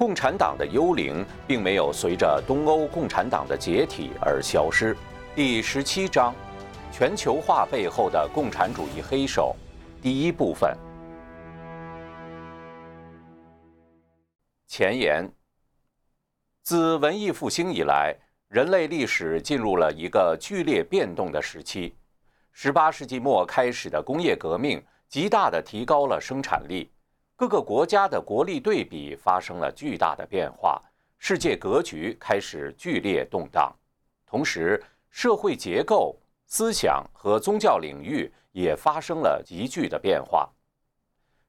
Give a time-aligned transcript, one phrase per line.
[0.00, 4.96] 共产党的幽灵并没有随着东欧共产党的解体而消失。
[5.34, 6.34] 第十七章：
[6.90, 9.54] 全球化背后的共产主义黑手。
[10.00, 10.74] 第一部分。
[14.66, 15.30] 前言：
[16.62, 18.16] 自文艺复兴以来，
[18.48, 21.94] 人类历史进入了一个剧烈变动的时期。
[22.52, 26.90] 十八世纪末开始的工业革命，极大地提高了生产力。
[27.40, 30.78] 各个国家的国力对比发生了巨大的变化，
[31.16, 33.74] 世界格局开始剧烈动荡，
[34.26, 36.14] 同时社会结构、
[36.44, 40.50] 思想和宗教领域也发生了急剧的变化。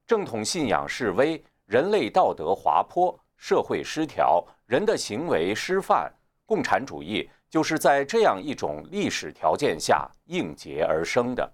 [0.07, 6.09] 正统信仰式微，人类道德滑坡，社会失调，人的行为失范。
[6.45, 11.51] 共产主义就是在这样一种历史条件下应节而生的。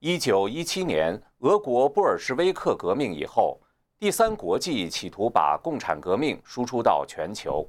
[0.00, 3.60] 一九一七年，俄国布尔什维克革命以后，
[3.98, 7.68] 第三国际企图把共产革命输出到全球。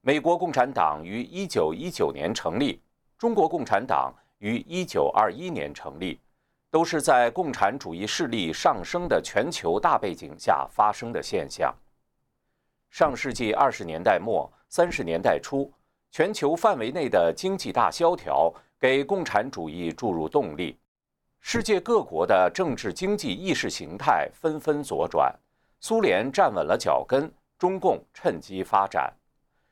[0.00, 2.82] 美国共产党于一九一九年成立，
[3.16, 6.18] 中国共产党于一九二一年成立，
[6.72, 11.72] 都是在共产主义势力上升的全球大背景下发生的现象。
[12.90, 15.72] 上世纪二十年代末、三十年代初，
[16.10, 20.76] 全球范围内的经济大萧条给共产主义注入动力。
[21.44, 25.34] 世界各国的政治经济意识形态纷纷左转，
[25.80, 29.12] 苏联站稳了脚跟，中共趁机发展。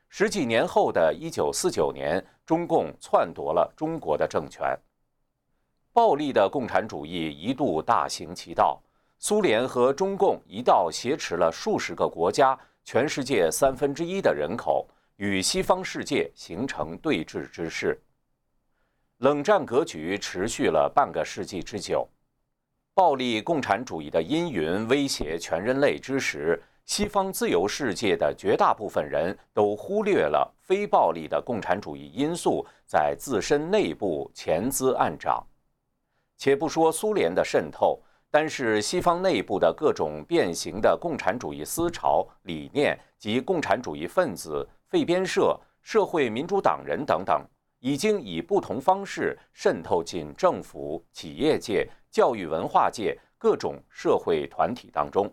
[0.09, 4.77] 十几年后的一九四九年，中共篡夺了中国的政权。
[5.93, 8.83] 暴力的共产主义一度大行其道，
[9.21, 17.99] 苏联和中共一道挟持了数十个国家，全世界三分之一的人口，与西方世界形成对峙之势。
[19.21, 22.09] 冷战格局持续了半个世纪之久，
[22.95, 35.47] 暴力共产主义的阴云威胁全人类之时，西方自由世界的绝大部分人都忽略了非暴力的共产主义因素在自身内部潜滋暗长。
[36.39, 38.01] 且不说苏联的渗透，
[38.31, 47.47] 单是西方内部的各种变形的共产主义思潮理念及共产主义分子、废边社、社会民主党人等等。
[47.81, 55.31] 已经以不同方式渗透进政府、企业界、教育文化界各种社会团体当中。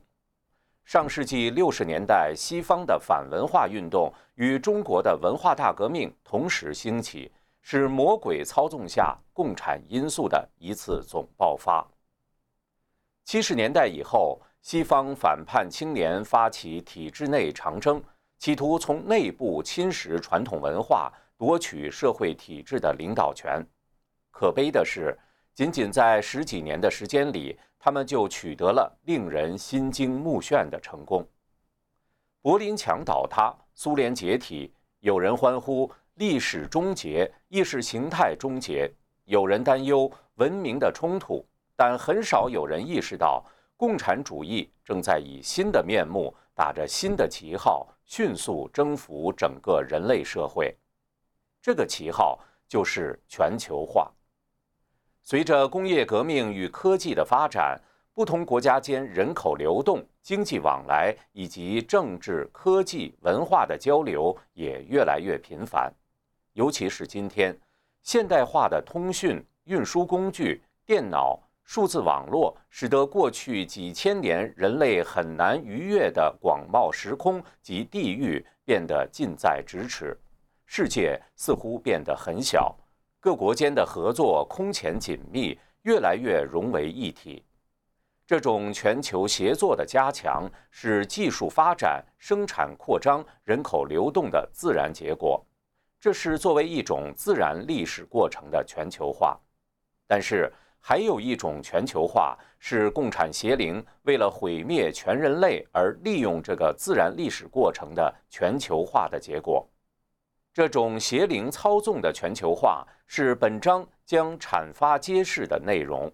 [0.86, 7.30] 上世纪六十年代，西方的反文化运动与中国的文化大革命同时兴起，
[7.62, 11.86] 是魔鬼操纵下共产因素的一次总爆发。
[13.26, 18.02] 七十年代以后，西方反叛青年发起体制内长征，
[18.40, 21.12] 企图从内部侵蚀传统文化。
[21.38, 23.64] 夺取社会体制的领导权，
[24.32, 25.16] 可悲的是，
[25.54, 31.24] 仅仅在十几年的时间里，他们就取得了令人心惊目眩的成功。
[32.42, 38.90] 柏林墙倒塌，苏联解体，有人欢呼历史终结，意识形态终结；
[39.26, 50.76] 有人担忧文明的冲突，但很少有人意识到，共产主义正在以新的面目，打着新的旗号，迅速征服整个人类社会。
[51.68, 54.10] 这个旗号就是全球化。
[55.22, 57.78] 随着工业革命与科技的发展，
[58.14, 65.94] 不同国家间人口流动、经济往来以及政治、科技、文化的交流也越来越频繁。
[66.54, 67.54] 尤其是今天，
[68.02, 80.18] 现代化的通讯运输工具、电脑、数字网络，使得过去几千年人类很难逾越的广袤时空及地域变得近在咫尺。
[80.70, 82.76] 世界似乎变得很小，
[83.22, 87.44] 各国间的合作空前紧密，越来越融为一体。
[88.26, 95.42] 这种全球协作的加强是技术发展、生产扩张、人口流动的自然结果。
[96.02, 99.40] 这是作为一种自然历史过程的全球化。
[100.06, 109.66] 但是，还有一种全球化是共产邪灵为了毁灭全人类而利用这个自然历史过程的全球化的结果。
[110.58, 116.12] 这种邪灵操纵的全球化是本章将阐发揭示的内容。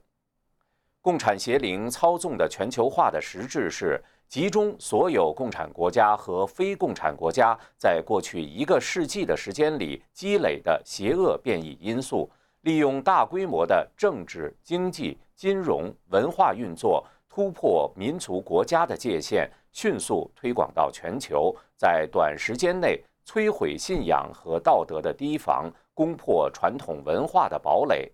[1.02, 12.30] 共产邪灵操纵的全球化的实质是集中所有共产国家和非共产国家在过去一个世纪的时间里积累的邪恶变异因素，
[12.64, 23.02] 利用大规模的政治、经济、金融、文化运作，突破民族国家的界限，迅速推广到全球，在短时间内。
[23.26, 28.12] 摧毁信仰和道德的堤防，攻破传统文化的堡垒，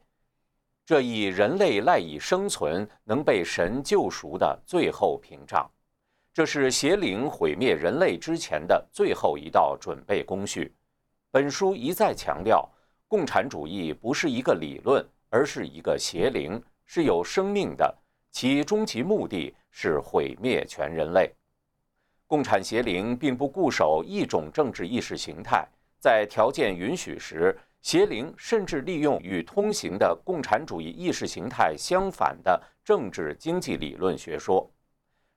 [0.86, 5.70] 这一人类赖以生存、能被神救赎的最后屏障。
[6.34, 10.74] 这是邪灵毁灭人类之前的最后一道准备工序。
[11.32, 12.70] 本书一再强调，
[13.08, 17.94] 共产主义不是一个理论，而是一个邪灵，是有生命的，
[18.32, 21.32] 其终极目的是毁灭全人类。
[22.30, 25.68] 共产邪灵并不固守一种政治意识形态，
[26.00, 34.70] 在条件允许时，邪灵甚至利用与通行的共产主义意识形态相反的政治经济理论学说。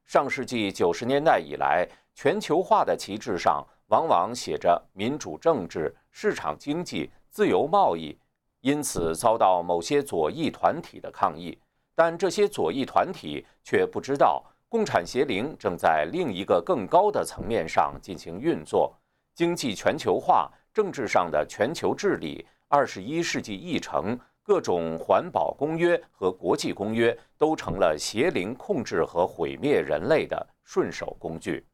[0.05, 8.15] 上世纪九十年代以来，全球化的旗帜上往往写着民主政治、市场经济、自由贸易，
[8.61, 11.59] 因此遭到某些左翼团体的抗议。
[11.95, 18.91] 但这些左翼团体却不知道，共产邪灵正在另一个更高的层面上进行运作：
[19.35, 24.19] 经济全球化、政治上的全球治理、二十一世纪议程。
[24.43, 31.67] 各种环保公约和国际公约都成了邪灵控制和毁灭人类的顺手工具。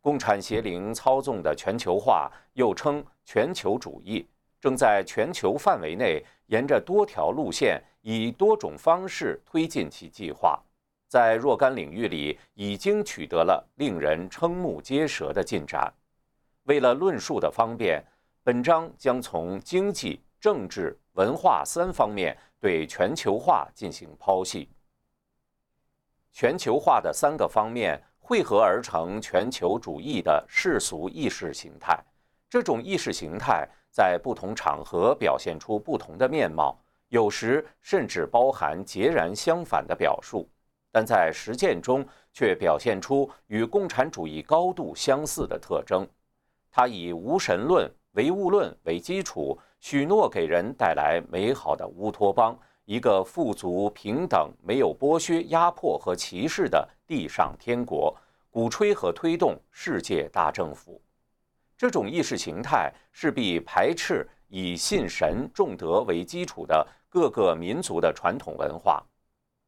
[0.00, 4.24] 共产邪灵操纵的全球化，又称全球主义，
[4.60, 10.62] 正在全球范围内沿着多条路线，以多种方式推进其计划。
[11.08, 15.92] 在若干领域里，已经取得了令人瞠目结舌的进展。
[16.64, 18.00] 为了论述的方便，
[18.44, 20.96] 本章将从经济、政治。
[21.18, 24.68] 文化三方面对全球化进行剖析。
[26.32, 31.98] 全球化的三个方面汇合而成全球主义的世俗意识形态。
[32.48, 40.48] 这种意识形态在不同场合表现出不同的面貌，有时甚至包含截然相反的表述，
[40.90, 46.06] 但在实践中却表现出与共产主义高度相似的特征。
[46.70, 49.58] 它以无神论、唯物论为基础。
[49.80, 58.12] 许诺给人带来美好的乌托邦，一个富足、平等、没有剥削、压迫和歧视的地上天国，
[58.50, 61.00] 鼓吹和推动世界大政府。
[61.76, 69.00] 这种意识形态势必排斥以信神、重德为基础的各个民族的传统文化。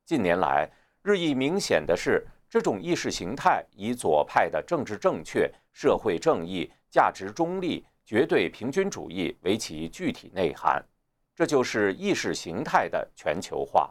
[0.05, 0.69] 近年来，
[1.03, 7.85] 日益明显的是，这种意识形态以左派的政治正确、社会正义、价值中立。
[8.03, 10.85] 绝对平均主义为其具体内涵，
[11.33, 13.89] 这就是意识形态的全球化。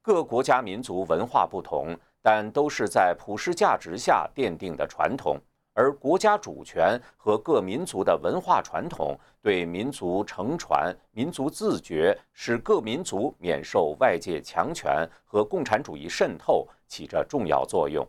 [0.00, 5.40] 各国家民族文化不同，但都是在普世价值下奠定的传统，
[5.74, 18.06] 而国家主权和各民族的文化传统对民族承传、民族自觉，使各民族免受外界强权和共产主义渗透，起着重要作用。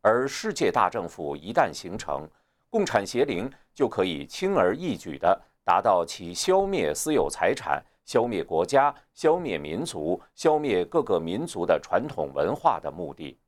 [0.00, 2.26] 而世界大政府一旦形成，
[2.70, 13.38] 共产邪灵就可以轻而易举地达到其消灭私有财产、消灭国家、消灭民族、消灭各个民族的传统文化的目的。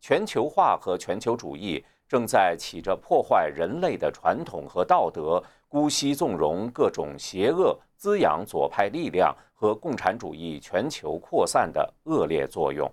[0.00, 12.90] 全球化和全球主义正在起着破坏人类的传统和道德、姑息纵容各种邪恶、滋养左派力量和共产主义全球扩散的恶劣作用。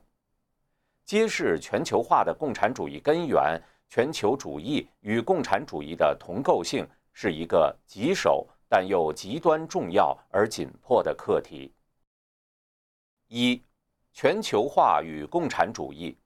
[1.05, 3.61] 揭示全球化的共产主义根源。
[3.89, 11.71] 全球主义与共产主义的同构性是一个棘手但又极端重要而紧迫的课题。
[13.27, 13.61] 一、
[14.11, 16.17] 全球化与共产主义。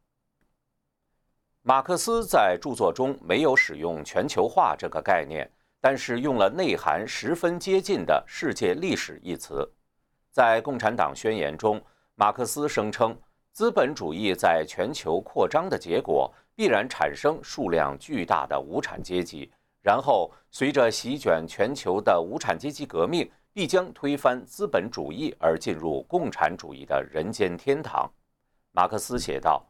[1.70, 5.48] 马克思在著作中没有使用“全球化”这个概念，
[5.80, 9.72] 但是用了内涵十分接近的“世界历史”一词。
[10.32, 11.80] 在《共产党宣言》中，
[12.16, 13.16] 马克思声称，
[13.52, 16.34] 资本主义在全球扩张的结果。
[16.56, 19.52] 必然产生数量巨大的无产阶级，
[19.84, 28.12] 然后随着席卷全球的无产阶级革命，必将推翻资本主义而进入共产主义的人间天堂。
[28.72, 29.64] 马克思写道：“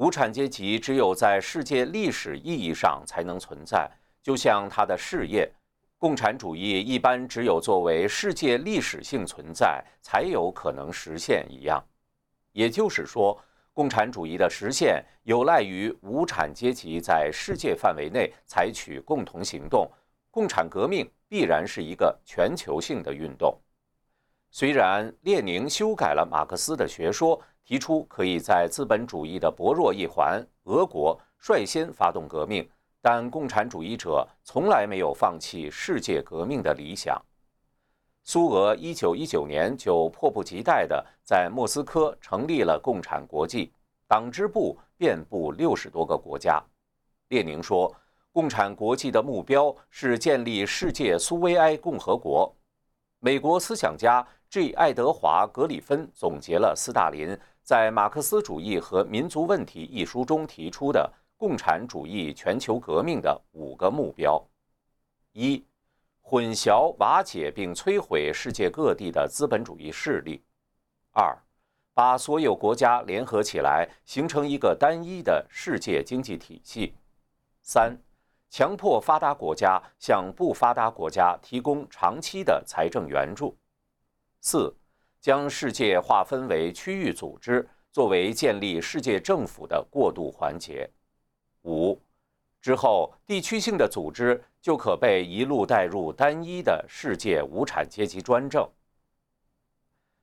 [0.00, 3.86] 无产阶级只有在世界历史意义上才能存在，
[4.22, 5.46] 就像他的事业，
[5.98, 11.84] 共产主义一般只有作为世界历史性存在才有可能实现一样。”
[12.52, 13.38] 也就是说。
[13.72, 19.90] 共产主义的实现有赖于无产阶级在世界范围内采取共同行动。
[20.30, 23.56] 共产革命必然是一个全球性的运动。
[24.50, 32.68] 虽然列宁修改了马克思的学说，提出可以在资本主义的薄弱一环俄国率先发动革命，
[33.00, 37.20] 但共产主义者从来没有放弃世界革命的理想。
[38.24, 43.72] 苏俄一九一九年就迫不及待地在莫斯科成立了共产国际
[44.06, 46.62] 党支部，遍布六十多个国家。
[47.28, 47.92] 列宁说
[48.32, 52.52] ：“共产国际的目标是建立世界苏维埃共和国。”
[53.20, 54.72] 美国思想家 J.
[54.72, 57.36] 爱德华·格里芬总结了斯大林
[57.70, 64.44] 在《马克思主义和民族问题》一书中提出的共产主义全球革命的五个目标：
[65.34, 65.64] 一、
[66.20, 70.42] 混淆、瓦解并摧毁世界各地的资本主义势力；
[71.12, 71.38] 二、
[71.94, 76.92] 把所有国家联合起来，形成一个单一的世界经济体系；
[77.62, 77.96] 三、
[78.48, 83.54] 强迫发达国家向不发达国家提供长期的财政援助；
[84.40, 84.74] 四。
[85.20, 90.88] 将世界划分为区域组织，作为建立世界政府的过渡环节。
[91.64, 92.00] 五
[92.62, 98.66] 之后，地区性的组织就可被一路带入单一的世界无产阶级专政。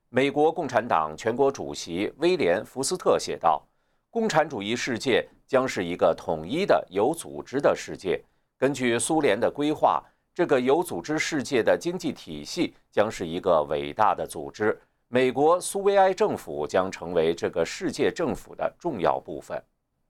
[0.10, 3.62] 美国共产党全国主席威廉·福斯特写道
[4.10, 8.20] ：“共产主义世界将是一个统一的、有组织的世界。
[8.58, 10.02] 根据苏联的规划，
[10.34, 19.62] 这个有组织世界的经济体系将是一个伟大的组织。”美国苏维埃政府将成为这个世界政府的重要部分。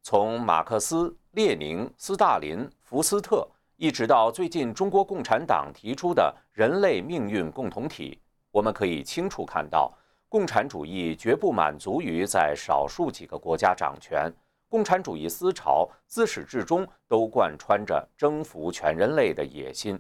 [0.01, 9.95] 从马克思、列宁、斯大林、福斯特，一直到最近中国共产党提出的人类命运共同体，我们可以清楚看到，
[10.27, 14.33] 共产主义绝不满足于在少数几个国家掌权。
[14.67, 19.99] 共产主义思潮自始至终都贯穿着征服全人类的野心。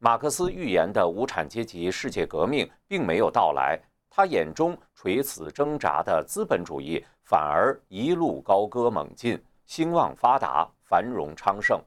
[0.00, 3.76] 马克思预言的无产阶级世界革命并没有到来，
[4.08, 9.36] 他眼中垂死挣扎的资本主义反而一路高歌猛进，
[9.66, 11.82] 兴旺发达，繁荣昌盛。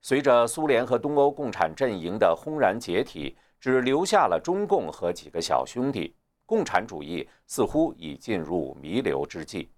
[0.00, 6.14] 随着苏联和东欧共产阵营的轰然解体，只留下了中共和几个小兄弟，
[6.46, 9.68] 共产主义似乎已进入弥留之际。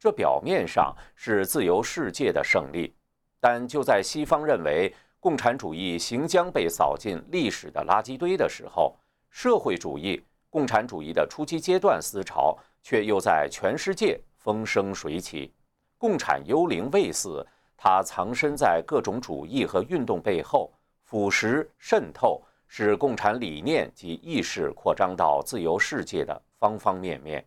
[0.00, 2.92] 这表面上是自由世界的胜利，
[3.38, 4.92] 但就在西方认为。
[5.24, 8.94] 共产主义行将被扫进历史的垃圾堆的时候，
[9.30, 15.50] 社会主义、共产主义的初级阶段思潮却又在全世界风生水起。
[15.96, 17.42] 共产幽灵未死，
[17.74, 20.70] 它藏身在各种主义和运动背后，
[21.04, 27.42] 腐蚀渗透，使共产理念及意识扩张到自由世界的方方面面。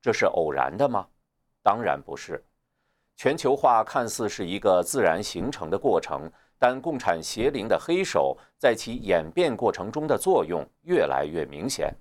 [0.00, 1.06] 这是偶然的吗？
[1.62, 2.44] 当然不是。
[3.14, 6.28] 全球化看似是一个自然形成的过程。
[6.64, 11.92] 但共产邪灵的黑手在其演变过程中的作用越来越明显，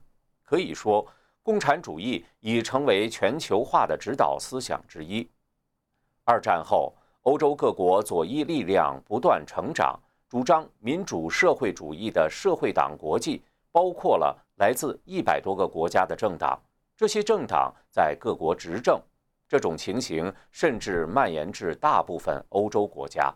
[0.44, 1.04] 可以说，
[1.42, 5.28] 共产主义已成为全球化的指导思想之一。
[6.26, 10.00] 二战后，欧洲各国左翼力量不断成长，
[10.30, 13.42] 主张民主社会主义的社会党国际
[13.72, 16.62] 包括了来自一百多个国家的政党，
[16.96, 19.02] 这些政党在各国执政，
[19.50, 23.34] 这种情形甚至蔓延至大部分欧洲国家。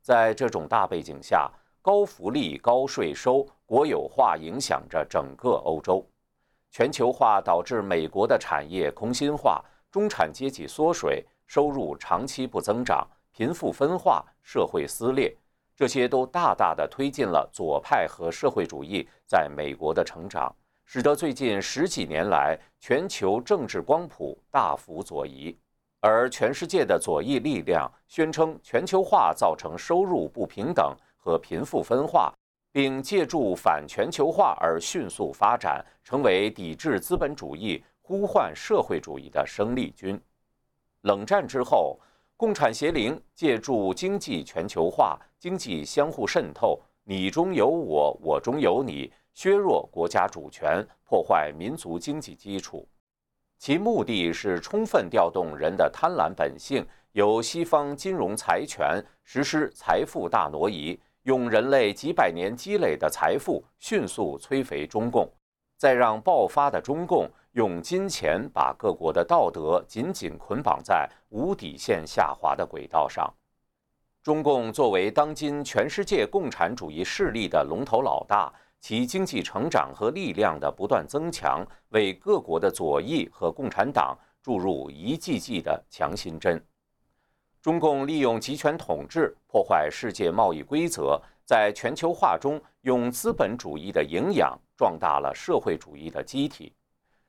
[0.00, 1.50] 在这种大背景下，
[1.82, 6.04] 高福利、高税收、国有化影响着整个欧洲。
[6.70, 15.36] 全球化导致美国的产业空心化，中产阶级缩水，收入长期不增长，贫富分化，社会撕裂，
[15.76, 20.54] 这些都大大的推进了左派和社会主义在美国的成长，
[20.84, 25.58] 使得最近十几年来全球政治光谱大幅左移。
[26.00, 32.32] 而全世界的左翼力量宣称全球化造成收入不平等和贫富分化，
[32.72, 40.18] 并借助反全球化而迅速发展，成为抵制资本主义、呼唤社会主义的生力军。
[41.02, 41.98] 冷战之后，
[42.36, 52.88] 共产邪灵借助经济全球化、经济相互渗透、你中有我、我中有你，削弱国家主权，破坏民族经济基础。
[53.60, 65.30] 其目的是充分调动人的贪婪本性，由西方金融财权实施财富大挪移，用人类几百年积累的财富迅速催肥中共，
[65.76, 73.30] 再让爆发的中共用金钱把各国的道德紧紧捆绑在无底线下滑的轨道上。
[74.22, 78.50] 中共作为当今全世界共产主义势力的龙头老大。
[78.80, 86.62] 其经济成长和力量的不断增强，为各国的左翼和共产党注入一剂剂的强心针。
[87.60, 96.72] 中共利用集权统治破坏世界贸易规则，在全球化中用资本主义的营养壮大了社会主义的机体。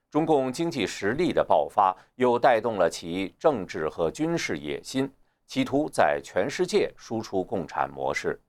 [0.09, 5.11] 中共经济实力的爆发，又带动了其政治和军事野心，
[5.45, 8.39] 企图在全世界输出共产模式。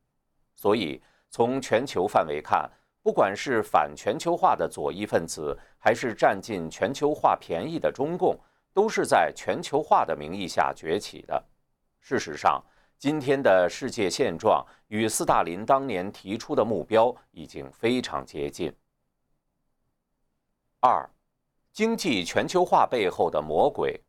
[0.55, 2.71] 所以，从全球范围看，
[3.03, 8.39] 不管是反全球化的左翼分子，还是占尽全球化便宜的中共，
[8.73, 11.45] 都是在全球化的名义下崛起的。
[11.99, 12.65] 事实上，
[12.99, 18.73] 今天的世界现状与斯大林当年提出的目标已经非常接近。
[20.79, 21.09] 二，
[21.73, 24.01] 经济全球化背后的魔鬼。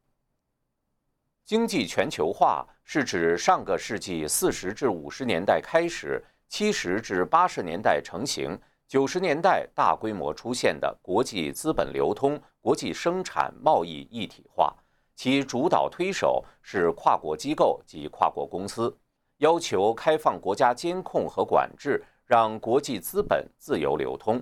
[1.43, 8.57] 经济全球化是指上个世纪四十至五十年代开始，七十至八十年代成型，
[8.93, 14.71] 九十年代大规模出现的国际资本流通、国际生产贸易一体化，
[15.15, 18.95] 其主导推手是跨国机构及跨国公司，
[19.37, 24.39] 要求开放国家监控和管制，让国际资本自由流通。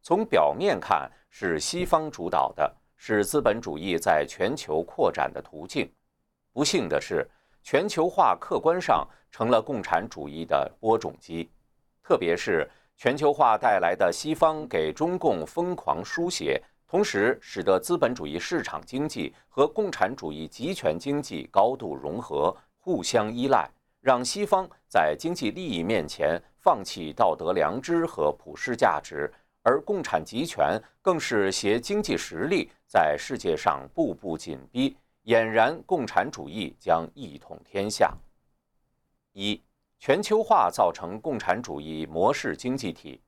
[0.00, 5.92] 从表面看是西方主导的，是资本主义在全球扩展的途径。
[6.54, 7.30] 不幸的是，
[7.62, 11.50] 全球化客观上成了共产主义的播种机，
[12.02, 23.68] 特别是全球化带来的西方给中共疯狂输血，同时使得资本主义市场经济和共产主义集权经济高度融合、互相依赖，
[24.00, 29.32] 让西方在经济利益面前放弃道德良知和普世价值，
[29.62, 34.96] 而共产集权更是携经济实力在世界上步步紧逼。
[35.24, 38.14] 俨然，共产主义将一统天下。
[39.32, 39.60] 一、
[40.06, 43.22] 全球化造成共产主义模式经济体。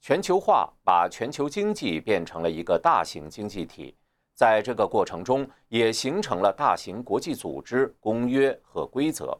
[0.00, 3.94] 全球化把全球经济变成了一个大型经济体，
[4.34, 9.38] 在这个过程中，也形成了大型国际组织、公约和规则。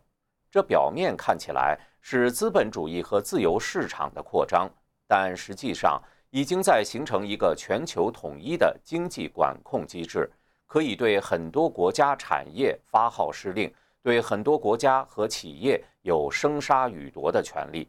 [0.48, 4.70] 这表面看起来是资本主义和自由市场的扩张，
[5.08, 10.30] 但实际上已经在形成一个全球统一的经济管控机制。
[10.68, 17.88] 可以对很多国家产业发号施令，对很多国家和企业有生杀予夺的权利。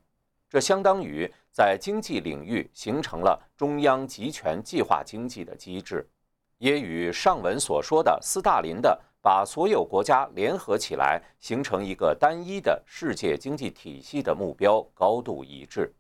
[0.50, 6.10] 这相当于在经济领域形成了中央集权计划经济的机制，
[6.58, 15.94] 也与上文所说的斯大林的把所有国家联合起来形成一个单一的世界经济体系的目标高度一致。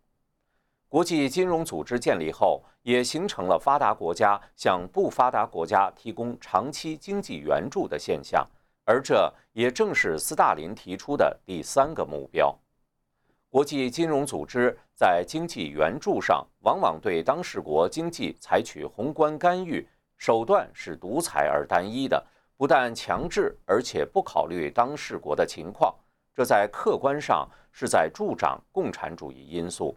[0.87, 8.49] 国际金融组织建立后，也形成了发达国家向不发达国家提供长期经济援助的现象，
[8.89, 12.57] 而这也正是斯大林提出的第三个目标。
[13.47, 22.25] 国际金融组织在经济援助上往往对当事国经济采取宏观干预，手段是独裁而单一的，
[22.57, 25.93] 不但强制，而且不考虑当事国的情况，
[26.33, 29.95] 这在客观上是在助长共产主义因素。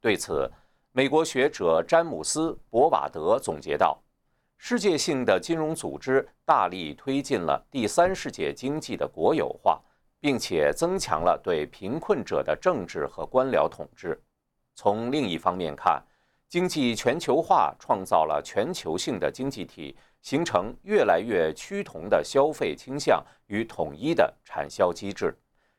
[0.00, 0.50] 对此，
[0.90, 3.96] 美国学者詹姆斯·博瓦德总结道
[4.58, 9.80] ：“世界性的金融组织大力推进了第三世界经济的国有化，
[10.18, 14.20] 并且增强了对贫困者的政治和官僚统治。
[14.74, 16.02] 从另一方面看，
[16.48, 25.36] 经济全球化创造了全球性的经济体，形成越来越趋同的消费倾向与统一的产销机制。”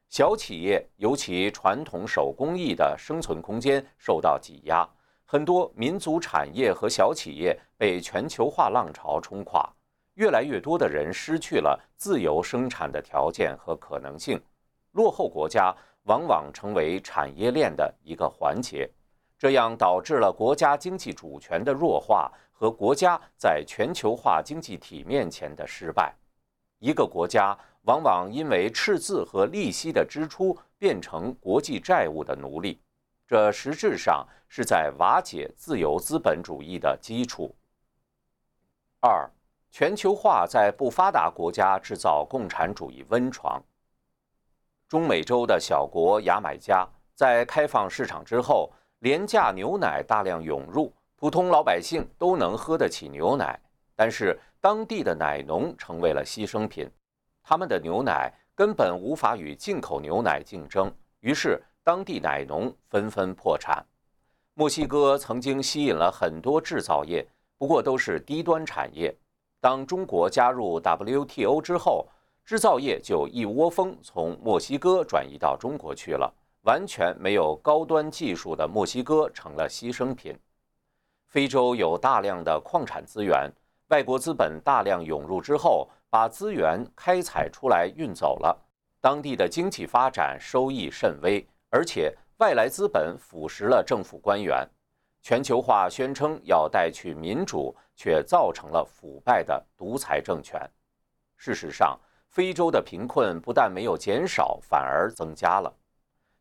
[0.10, 4.88] 小企业，尤其传统手工艺的生存空间受到挤压，
[5.30, 9.70] 很多民族产业和小企业被全球化浪潮冲垮，
[10.14, 14.42] 越来越多的人失去了自由生产的条件和可能性，
[14.94, 18.90] 落后国家往往成为产业链的一个环节，
[19.38, 26.16] 这样导致了国家经济主权的弱化和国家在全球化经济体面前的失败。
[26.80, 27.58] 一个国家。
[27.88, 32.82] 往往因为赤字和利息的支出变成国际债务的奴隶，
[33.28, 37.54] 这实质上是在瓦解自由资本主义的基础。
[39.02, 39.30] 二，
[39.70, 43.62] 全球化在不发达国家制造共产主义温床。
[44.88, 53.60] 中美洲的小国牙买加在开放市场之后，廉价牛奶大量涌入，普通老百姓都能喝得起牛奶，
[53.94, 56.90] 但是当地的奶农成为了牺牲品。
[57.44, 63.82] 他们的牛奶根本无法与进口牛奶竞争，于是当地奶农纷纷破产。
[64.56, 67.26] 墨西哥曾经吸引了很多制造业，
[67.58, 69.16] 不过都是低端产业。
[69.62, 72.06] 当中国加入 WTO 之后，
[72.44, 76.30] 制造业就一窝蜂从墨西哥转移到中国去了，
[76.64, 80.38] 完全没有高端技术的墨西哥成了牺牲品。
[81.28, 83.50] 非洲有大量的矿产资源，
[83.92, 85.88] 外国资本大量涌入之后。
[86.10, 88.58] 把资源开采出来运走了，
[89.02, 94.68] 当地的经济发展收益甚微，而且外来资本腐蚀了政府官员。
[95.22, 100.62] 全球化宣称要带去民主，却造成了腐败的独裁政权。
[101.36, 102.00] 事实上，
[102.30, 105.74] 非洲的贫困不但没有减少，反而增加了。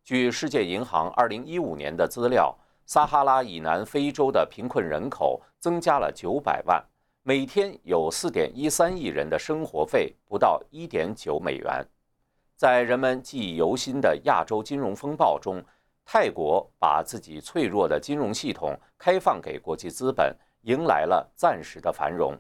[0.05, 6.85] 据世界银行2015年的资料，撒哈拉以南非洲的贫困人口增加了900万。
[7.23, 11.85] 每天有4.13亿人的生活费不到1.9美元，
[12.57, 15.63] 在人们记忆犹新的亚洲金融风暴中，
[16.07, 22.35] 泰国把自己脆弱的金融系统开放给国际资本，迎来了暂时的繁荣。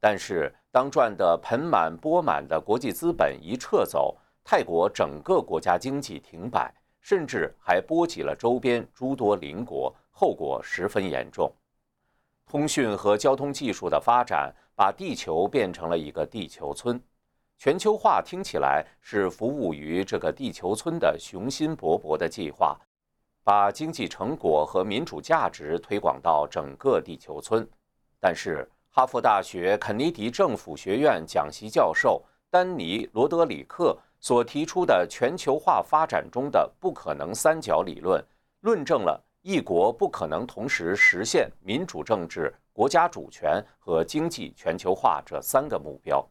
[0.00, 11.54] 但是，当赚得盆满钵满的国际资本一撤走，泰国整个国家经济停摆，甚至还波及了周边诸多邻国，后果十分严重。
[12.46, 17.00] 通讯和交通技术的发展，把地球变成了一个地球村。
[17.64, 22.76] 全球化听起来是服务于这个地球村的雄心勃勃的计划，
[23.44, 27.64] 把经济成果和民主价值推广到整个地球村。
[28.18, 32.20] 但是，哈佛大学肯尼迪政府学院讲席教授
[32.50, 38.20] 丹尼·罗德里克所提出的全球化发展中的不可能三角理论，
[38.62, 46.28] 论证了一国不可能同时实现民主政治、国家主权和经济全球化这三个目标。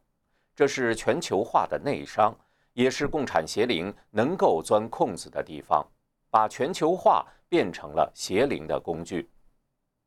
[0.55, 2.35] 这是全球化的内伤，
[2.73, 5.85] 也是共产邪灵能够钻空子的地方，
[6.29, 9.29] 把全球化变成了邪灵的工具。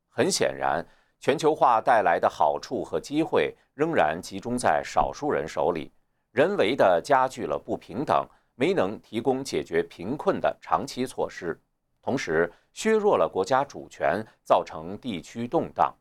[0.09, 0.85] 很显然，
[1.19, 5.91] 全球化带来的好处和机会仍然集中在少数人手里，
[6.31, 11.59] 人为的加剧了不平等，没能提供解决贫困的长期措施，
[12.01, 15.93] 同时削弱了国家主权，造成地区动荡。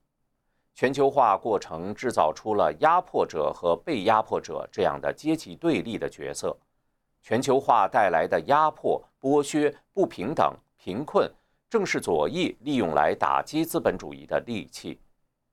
[0.74, 6.56] 全球化过程制造出了压迫者和被压迫者这样的阶级对立的角色。
[7.22, 11.30] 全球化带来的压迫、剥削、不平等、贫困，
[11.70, 15.00] 正是左翼利用来打击资本主义的利器。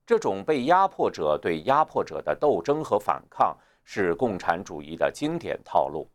[0.07, 6.09] 这种被压迫者对压迫者的斗争和反抗，是共产主义的经典套路。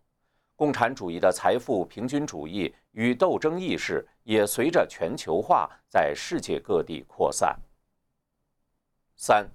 [0.56, 7.56] 共产主义的财富平均主义与斗争意识，也随着全球化在世界各地扩散。
[9.18, 9.48] 三，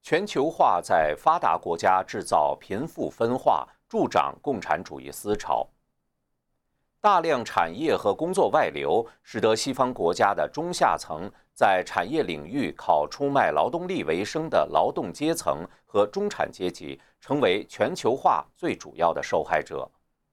[0.00, 5.68] 全球化在发达国家制造贫富分化，助长共产主义思潮。
[7.00, 19.90] 大量产业和工作外流，使得西方国家的中下层在产业领域靠出卖劳动力为生的劳动阶层和中产阶级，成为全球化最主要的受害者。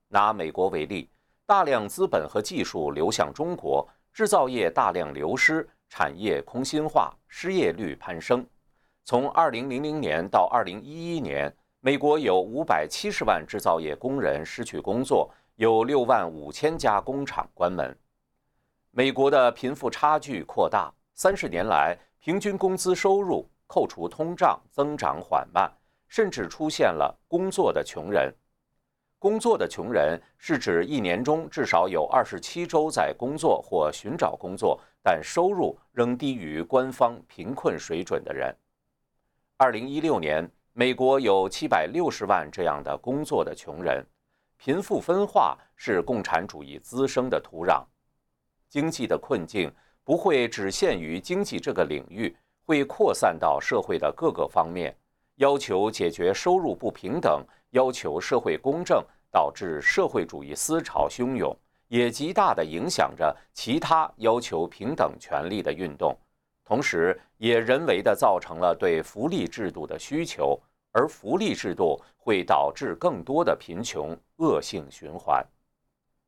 [0.10, 1.10] 拿美国为例，
[1.48, 8.46] 大量资本和技术流向中国，制造业大量流失，产业空心化，失业率攀升。
[9.10, 17.98] 从2000年到2011年，美国有570万制造业工人失去工作，有6万五千家工厂关门。
[18.92, 25.74] 美国的贫富差距扩大，三十年来平均工资收入扣除通胀增长缓慢，
[26.08, 28.32] 甚至出现了工作的穷人。
[29.18, 38.56] 工作的穷人是指一年中至少有27周在工作或寻找工作，但收入仍低于官方贫困水准的人。
[39.62, 44.02] 二零一六年，美国有七百六十万这样的工作的穷人，
[44.56, 47.84] 贫富分化是共产主义滋生的土壤。
[48.70, 49.70] 经济的困境
[50.06, 52.34] 不会只限于经济这个领域，
[52.66, 54.96] 会扩散到社会的各个方面。
[55.36, 61.54] 要求解决收入不平等，要求社会公正，导致社会主义思潮汹涌，
[61.90, 66.18] 也极大地影响着其他要求平等权利的运动。
[66.70, 70.56] 同时，也人为的造成了对福利制度的需求，
[70.92, 75.44] 而福利制度会导致更多的贫穷，恶性循环。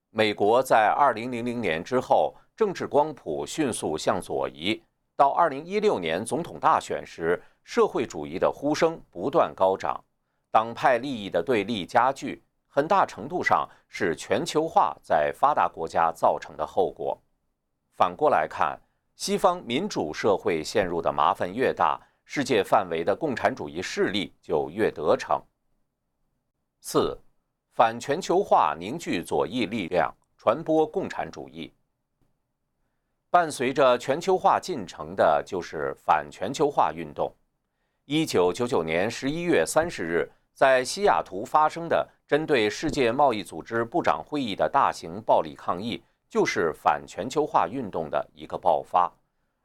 [0.10, 4.82] 美国在二零零零年之后，政治光谱迅速向左移，
[5.16, 10.04] 到二零一六年总统大选时，社会主义的呼声不断高涨，
[10.50, 17.16] 党派利益的对立加剧，很大程度上是全球化在发达国家造成的后果。
[17.96, 18.82] 反过来看。
[19.22, 25.40] 西方民主社会陷入的麻烦越大，世界范围的共产主义势力就越得逞。
[26.80, 27.16] 四，
[27.76, 31.72] 反全球化凝聚左翼力量，传播共产主义。
[33.30, 37.32] 伴随着全球化进程的就是反全球化运动。
[38.06, 46.04] 一九九九年十一月三十日，在西雅图发生的针对世界贸易组织部长会议的大型暴力抗议。
[46.32, 49.12] 就是反全球化运动的一个爆发。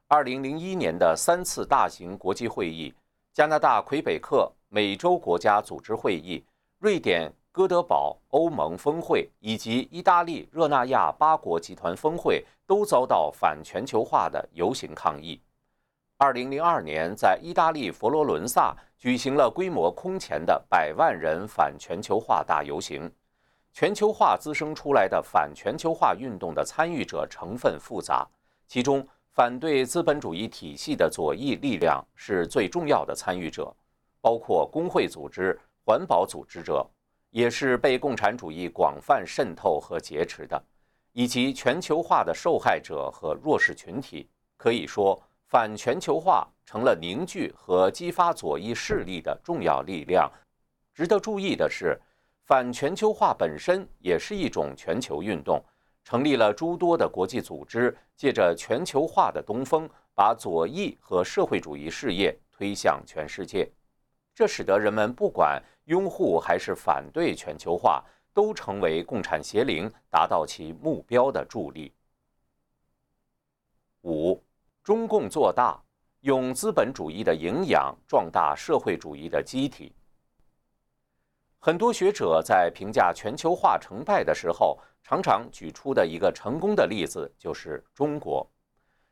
[0.08, 2.92] 二零零一年的三次大型国际会议、
[3.32, 6.44] 加拿大魁北克美洲国家组织会议、
[6.80, 15.40] 瑞典哥德堡欧盟峰会以及意大利热那亚八国集团峰会都遭到反全球化的游行抗议。
[16.18, 23.08] 二零零二年，在意大利佛罗伦萨举行了规模空前的百万人反全球化大游行。
[23.76, 28.26] 全球化滋生出来的反全球化运动的参与者成分复杂，
[28.66, 33.70] 其中反对资本主义体系的左翼力量是最重要的参与者，
[34.22, 36.88] 包括工会组织、环保组织者，
[37.28, 40.58] 也是被共产主义广泛渗透和劫持的，
[41.12, 44.26] 以及全球化的受害者和弱势群体。
[44.56, 50.32] 可以说，反全球化成了凝聚和激发左翼势力的重要力量。
[50.94, 52.00] 值得注意的是，
[52.46, 55.60] 反全球化本身也是一种全球运动，
[56.04, 63.68] 成立了诸多的国际组织，借着全球化的东风，把左翼和社会主义事业推向全世界。
[64.32, 71.92] 这使得人们不管拥护还是反对全球化，都成为共产邪灵达到其目标的助力。
[74.02, 74.40] 五，
[74.84, 75.82] 中共做大，
[76.20, 79.92] 用资本主义的营养壮大社会主义的机体。
[81.66, 88.48] 很多学者在评价全球化成败的时候，常常举出的一个成功的例子就是中国。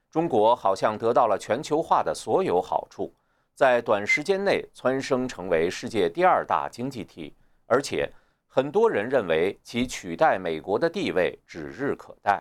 [0.08, 3.12] 中国好像得到了全球化的所有好处。
[3.56, 7.34] 在短时间内蹿升成为世界第二大经济体，
[7.66, 8.08] 而且
[8.46, 12.40] 很多人认为其取代美国的地位指日可待。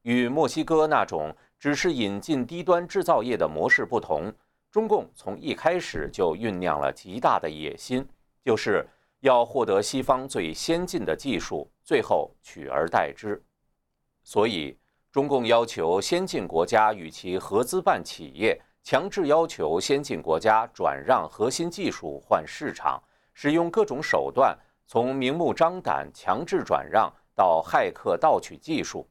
[0.00, 4.32] 与墨西哥那种只是引进低端制造业的模式不同，
[4.70, 8.08] 中共从一开始就酝酿了极大的野心，
[8.42, 8.88] 就是
[9.26, 13.42] 要获得西方最先进的技术，最后取而代之。
[14.22, 14.78] 所以，
[15.10, 18.56] 中共要求先进国家与其合资办企业。
[18.84, 23.02] 强制要求先进国家转让核心技术换市场，
[23.34, 29.04] 使用各种手段，从明目张胆强制转让到骇客盗取技术。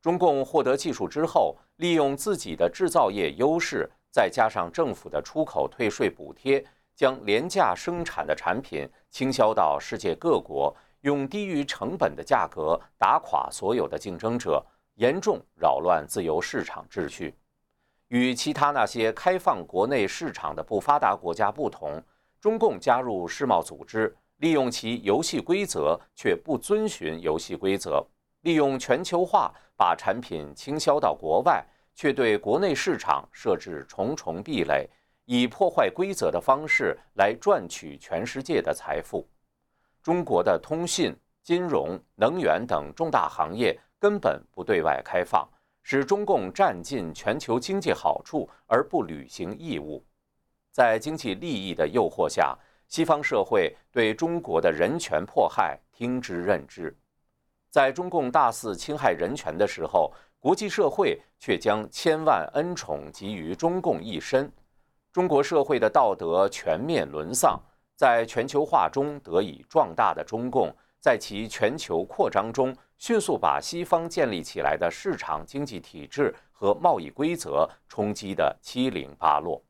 [0.00, 6.64] 中共获得技术之后，利用自己的制造业优势，再加上政府的出口退税补贴，
[6.98, 14.60] 将廉价生产的产品倾销到世界各国，用低于成本的价格打垮所有的竞争者，
[14.96, 17.32] 严重扰乱自由市场秩序。
[18.08, 22.02] 与其他那些开放国内市场的不发达国家不同，
[22.40, 28.04] 中共加入世贸组织，利用其游戏规则却不遵循游戏规则，
[28.40, 34.90] 利用全球化把产品倾销到国外，却对国内市场设置重重壁垒，
[35.30, 39.28] 以破坏规则的方式来赚取全世界的财富。
[40.02, 45.46] 中国的通信、金融、能源等重大行业根本不对外开放。
[45.90, 50.04] 使中共占尽全球经济好处而不履行义务，
[50.70, 52.54] 在经济利益的诱惑下，
[52.88, 56.94] 西方社会对中国的人权迫害听之任之。
[57.70, 64.52] 在中共大肆侵害人权的时候，国际社会却将千万恩宠集于中共一身，
[65.18, 67.60] 中国社会的道德全面沦丧。
[67.96, 72.72] 在全球化中得以壮大的中共，在其全球扩张中。
[72.98, 79.60] 迅速把西方建立起来的市场经济体制和贸易规则冲击得七零八落，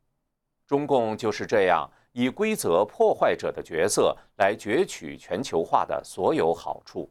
[0.66, 7.10] 中共就是这样以规则破坏者的角色来攫取全球化的所有好处。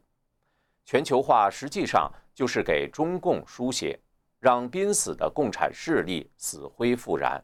[0.84, 3.98] 全球化实际上就是给中共输血，
[4.38, 7.42] 让濒死的共产势力死灰复燃。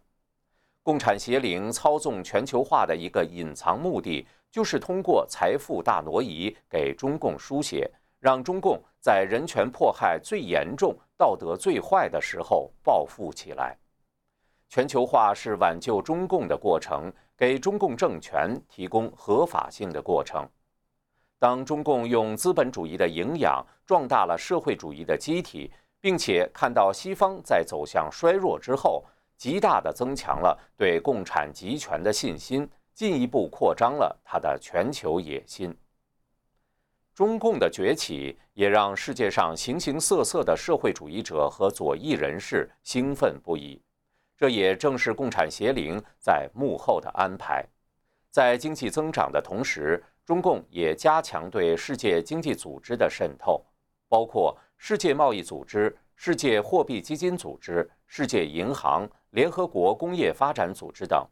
[0.84, 7.90] 共产邪灵操纵全球化的一个隐藏目的，就是通过财富大挪移给中共输血。
[8.20, 13.76] 让中共在人权迫害最严重、道德最坏的时候暴富起来。
[14.70, 20.48] 全球化是挽救中共的过程，给中共政权提供合法性的过程。
[21.38, 25.70] 当中共用资本主义的营养壮大了社会主义的机体，
[26.00, 29.04] 并且看到西方在走向衰弱之后，
[29.36, 35.76] 极大地增强了对共产集权的信心，进一步扩张了他的全球野心。
[37.14, 43.80] 中共的崛起也让世界上形形色色的社会主义者和左翼人士兴奋不已，
[44.36, 47.64] 这也正是共产邪灵在幕后的安排。
[48.30, 53.64] 在经济增长的同时，中共也加强对世界经济组织的渗透，
[54.08, 61.26] 包括世界贸易组织、世界货币基金组织、世界银行、联合国工业发展组织等。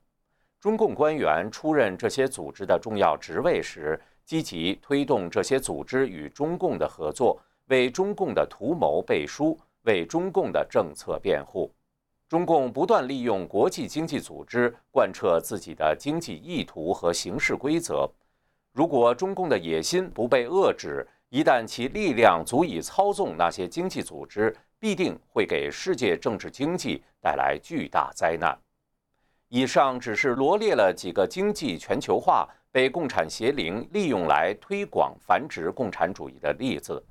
[0.60, 11.72] 中共官员出任这些组织的重要职位时，积极推动这些组织与中共的合作，为中共的图谋背书，为中共的政策辩护。
[12.28, 18.10] 中共不断利用国际经济组织贯彻自己的经济意图和行事规则。
[18.72, 28.58] 如果中共的野心不被遏制，一旦其力量足以操纵那些经济组织，必定会给世界政治经济带来巨大灾难。
[29.46, 32.48] 以上只是罗列了几个经济全球化。
[32.74, 37.04] 被共产邪灵利用来推广繁殖共产主义的例子。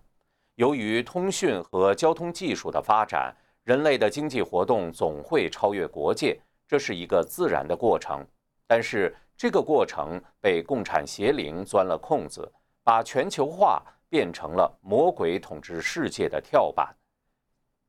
[0.55, 3.31] 由于通讯和交通技术的发展，
[3.63, 6.36] 人类的经济活动总会超越国界，
[6.67, 8.25] 这是一个自然的过程。
[8.65, 12.51] 但是，这个过程被共产邪灵钻了空子，
[12.84, 16.91] 把全球化变成了魔鬼统治世界的跳板。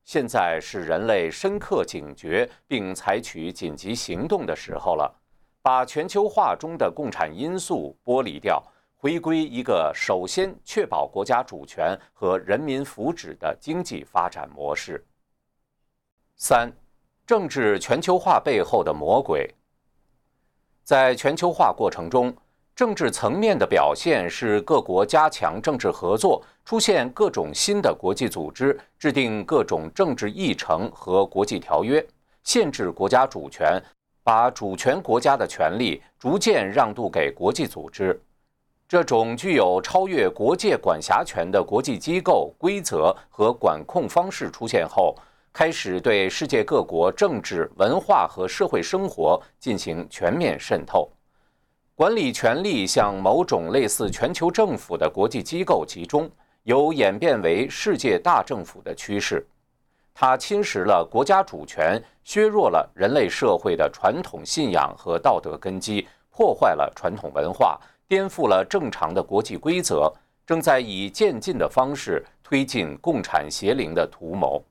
[0.03, 5.19] 现在是人类深刻警觉并采取紧急行动的时候了。
[5.61, 8.61] 把全球化中的共产因素剥离掉，
[8.97, 15.01] 回归一个首先确保国家主权和人民福祉的经济发展模式。
[16.35, 16.69] 三，
[17.25, 19.49] 政治全球化背后的魔鬼。
[20.83, 22.35] 在全球化过程中，
[22.75, 32.03] 政治层面的表现是各国加强政治合作，出现各种新的国际组织，制定各种政治议程和国际条约，
[32.43, 33.81] 限制国家主权。
[34.25, 38.17] 把主权国家的权利逐渐让渡给国际组织，
[38.87, 45.13] 这种具有超越国界管辖权的国际机构规则和管控方式出现后，
[45.51, 51.11] 开始对世界各国政治、文化和社会生活进行全面渗透，
[51.95, 56.27] 管理权力向某种类似全球政府的国际机构集中，
[56.63, 59.45] 有演变为世界大政府的趋势。
[60.11, 70.11] 它侵蚀了国家主权，削弱了人类社会的传统信仰和道德根基，破坏了传统文化，颠覆了正常的国际规则，
[70.47, 74.63] 正在以渐进的方式推进共产邪灵的图谋。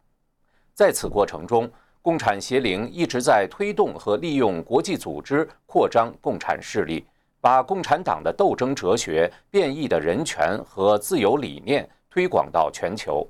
[0.74, 1.70] 在此过程中，
[2.02, 7.04] 共产邪灵一直在推动和利用国际组织扩张共产势力，
[7.42, 13.28] 把共产党的斗争哲学、变异的人权和自由理念推广到全球，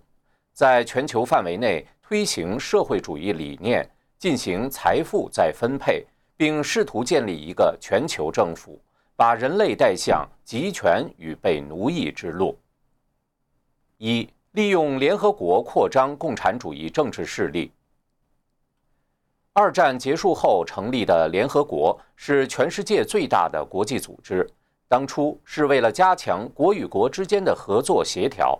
[0.53, 1.85] 在全球范围内。
[2.05, 6.05] 推行社会主义理念，进行财富再分配，
[6.37, 8.79] 并试图建立一个全球政府，
[9.17, 12.59] 把人类带向集权与被奴役之路。
[13.97, 17.73] 一、利用联合国扩张共产主义政治势力。
[19.55, 24.49] 二战结束后成立的联合国是全世界最大的国际组织，
[24.89, 28.59] 当初是为了加强国与国之间的合作协调，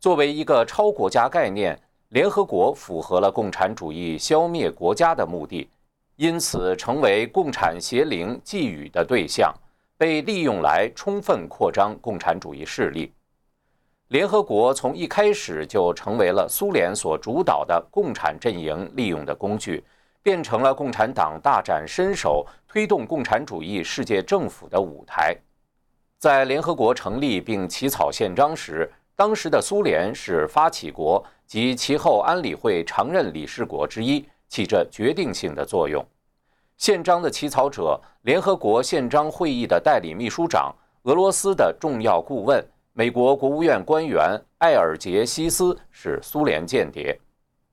[0.00, 1.80] 作为一个超国家概念。
[2.10, 5.68] 联合国符合了共产主义消灭国家的目的，
[6.14, 9.52] 因此成为共产邪灵寄予的对象，
[9.98, 13.12] 被利用来充分扩张共产主义势力。
[14.08, 19.82] 联合国从一开始就成为了苏联所主导的共产阵营利用的工具，
[20.26, 25.32] 变成了共产党大展身手、推动共产主义世界政府的舞台。
[26.18, 31.24] 在联合国成立并起草宪章时，当时的苏联是发起国。
[31.46, 36.04] 及其后安理会常任理事国之一，起着决定性的作用。
[36.76, 42.60] 宪章的起草者、联合国宪章会议的代理秘书长、俄罗斯的重要顾问、
[42.92, 47.16] 美国国务院官员艾尔杰西斯是苏联间谍。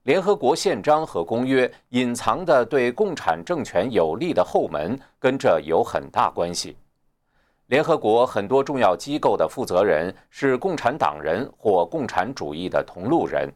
[0.04, 6.76] 联合国宪章和公约隐藏的对共产政权有利的后门，跟这有很大关系。
[7.68, 13.50] 联合国很多重要机构的负责人是共产党人或共产主义的同路人。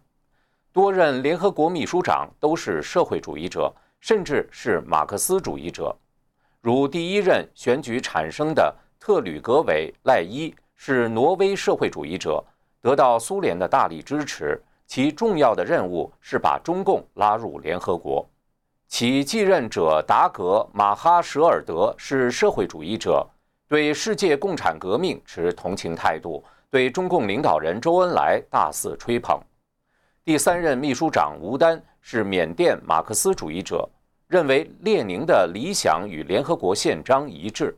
[0.71, 5.93] 多任联合国秘书长都是社会主义者，甚至是马克思主义者。
[6.61, 12.41] 如第一任选举产生的特吕格韦赖伊是挪威社会主义者，
[12.81, 14.57] 得到苏联的大力支持。
[14.87, 18.25] 其重要的任务是把中共拉入联合国。
[18.87, 23.27] 其继任者达格马哈舍尔德是社会主义者，
[23.67, 29.37] 对世界共产革命持同情态度，对中共领导人周恩来大肆吹捧。
[30.23, 33.87] 第三任秘书长吴丹是缅甸马克思主义者，
[34.27, 37.77] 认为列宁的理想与联合国宪章一致。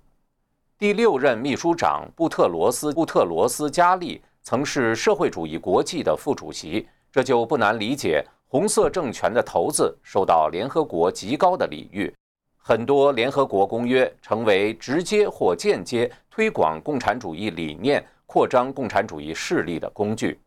[0.77, 6.87] 第六任秘书长布特罗斯布特罗斯加利曾是社会主义国际的副主席，
[7.19, 12.09] 这就不难理解，红色政权的头子受到联合国极高的礼遇，
[12.55, 20.39] 很多联合国公约成为直接或间接推广共产主义理念、扩张共产主义势力的工具。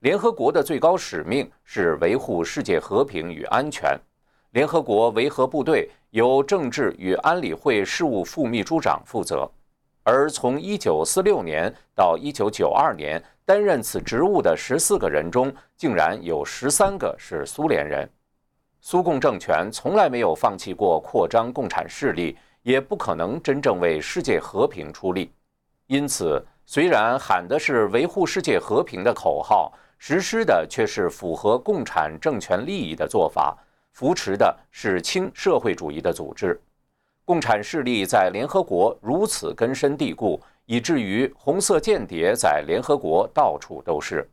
[0.00, 3.96] 联合国的最高使命是维护世界和平与安全。
[4.50, 9.48] 联合国维和部队由政治与安理会事务副秘书长负责，
[10.10, 18.08] 而从1946年到1992年担任此职务的14个人中，竟然有13个是苏联人。
[18.80, 25.30] 苏共政权从来没有放弃过扩张共产势力，也不可能真正为世界和平出力。
[25.88, 33.54] 因此，虽然喊的是维护世界和平的口号，实施的却是符合共产政权利益的做法，
[33.92, 36.58] 扶持的是亲社会主义的组织。
[37.28, 44.26] 共产势力在联合国如此根深蒂固，以至于红色间谍在联合国到处都是。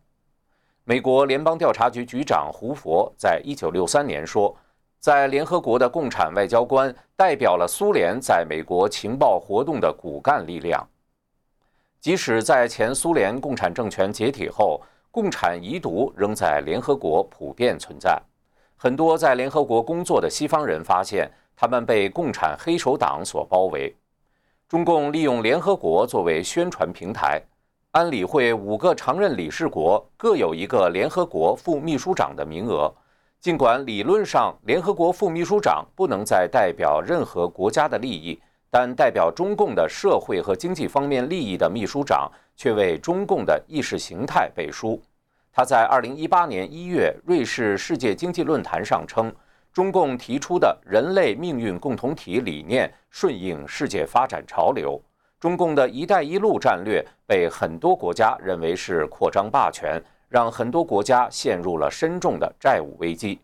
[0.85, 4.55] 美国联邦调查局局长胡佛在一九六三年说，
[4.97, 10.81] 在联合国的共产外交官代表了苏联在美国情报活动的骨干力量。
[11.99, 14.81] 即使在前苏联共产政权解体后，
[15.11, 18.17] 共产遗毒仍在联合国普遍存在。
[18.77, 23.95] 很多在联合国工作的西方人发现，他们被共产黑手党所包围。
[24.67, 27.41] 中共利用联合国作为宣传平台，
[27.91, 32.93] 安理会五个常任理事国各有一个联合国副秘书长的名额。
[33.39, 38.41] 尽管理论上联合国副秘书长不能再代表任何国家的利益，
[38.71, 44.99] 但代表中共的社会和经济方面利益的秘书长却为中共的意识形态背书。
[45.53, 49.31] 他在2018年1月瑞士世界经济论坛上称。
[49.75, 54.97] 中共提出的人类命运共同体理念顺应世界发展潮流。
[55.37, 63.37] 中共的一带一路战略被很多国家认为是扩张霸权，让很多国家陷入了深重的债务危机。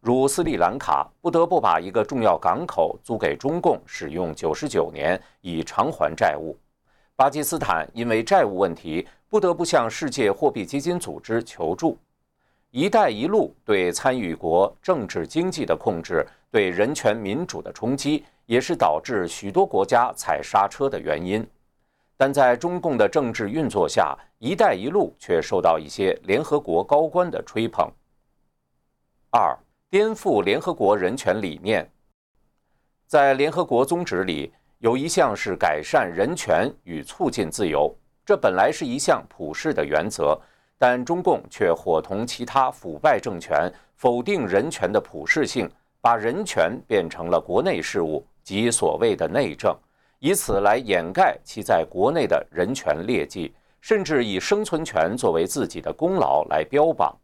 [0.00, 6.56] 如斯里兰卡不得不把一个重要港口租给中共使用九十九年，以偿还债务。
[7.14, 11.98] 巴基斯坦因为债务问题不得不向世界货币基金组织求助。
[12.76, 21.46] “一带一路”对参与国政治经济的控制，对人权民主的冲击，也是导致许多国家踩刹车的原因。
[22.16, 27.88] 但在中共的政治运作下，“一带一路”却受到一些联合国高官的吹捧。
[29.30, 29.56] 二、
[29.88, 31.88] 颠覆联合国人权理念。
[33.06, 37.96] 在联合国宗旨里，有一项是改善人权与促进自由，
[38.26, 40.36] 这本来是一项普世的原则。
[40.86, 45.66] 但中共却伙同其他腐败政权否定人权的普世性，
[45.98, 49.74] 把人权变成了国内事务及所谓的内政，
[50.18, 57.16] 以此来掩盖其在国内的人权劣迹，甚至以生存权作为自己的功劳来标榜。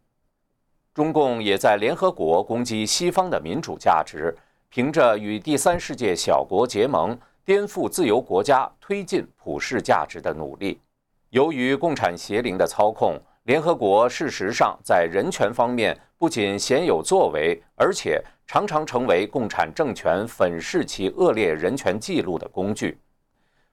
[0.94, 4.34] 中共也在联合国攻击西方的民主价值，
[4.70, 10.80] 凭着与第三世界小国结盟，颠覆自由国家推进普世价值的努力。
[11.28, 13.20] 由于共产邪灵的操控。
[13.45, 22.99] 联合国事实上在人权方面不仅鲜有作为，而且常常成为共产政权粉饰其恶劣人权记录的工具。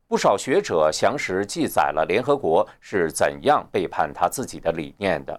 [0.08, 5.38] 不少学者详实记载了联合国是怎样背叛他自己的理念的，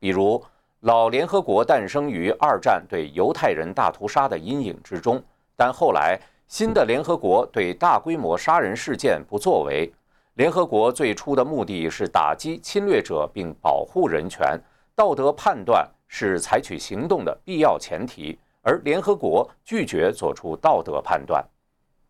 [0.00, 0.42] 比如
[0.80, 5.22] 老联合国诞生于二战对犹太人大屠杀的阴影之中，
[5.54, 9.90] 但后来新的联合国对大规模杀人事件不作为。
[10.34, 14.58] 联合国最初的目的是打击侵略者并保护人权，
[14.94, 21.44] 道德判断是采取行动的必要前提，而联合国拒绝做出道德判断。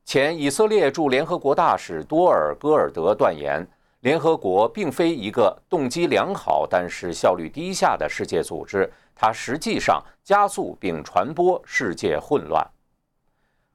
[0.05, 3.67] 前以色列驻联合国大使多尔·戈尔德断言，
[4.01, 12.65] 联合国并非一个动机良好但是效率低下的世界组织，它实际上加速并传播世界混乱。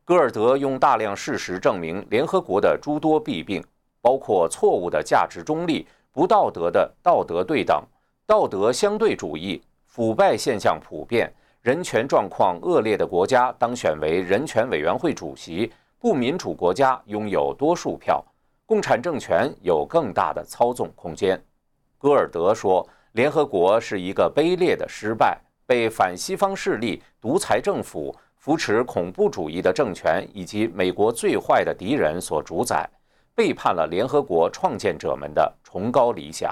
[0.06, 3.62] 戈尔德用大量事实证明联合国的诸多弊病。
[4.02, 7.84] 包括错误的价值中立、不道德的道德对等、
[8.26, 11.32] 道德相对主义、腐败现象普遍、
[11.62, 18.24] 人权状况恶劣的国家当选为人权委员会主席，不民主国家拥有多数票，
[18.66, 21.42] 共产政权有更大的操纵空间。
[21.98, 32.88] 戈尔德说：“联合国是一个卑劣的失败，被反西方势力、独裁政府、扶持恐怖主义的政权以及美国最坏的敌人所主宰。”
[33.38, 36.52] 背叛了联合国创建者们的崇高理想。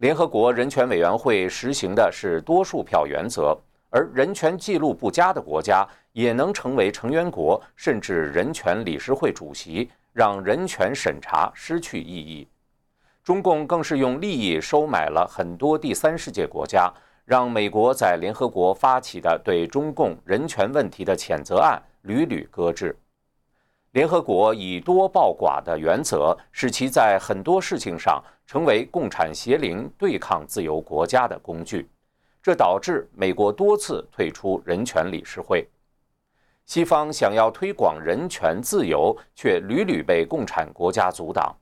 [0.00, 3.56] 联合国人权委员会实行的是多数票原则，
[3.88, 12.46] 而人权记录不佳的国家也能成为成员国，甚至人权理事会主席，让人权审查失去意义。
[13.24, 16.92] 中共更是用利益收买了很多第三世界国家，
[17.24, 22.94] 让美国在联合国发起的对中共人权问题的谴责案屡屡搁置。
[23.92, 31.86] 联合国以多报寡的原则，使其在很多事情上成为共产邪灵对抗自由国家的工具，
[32.42, 35.68] 这导致美国多次退出人权理事会。
[36.64, 41.54] 西方想要推广人权自由，却屡屡被共产国家阻挡。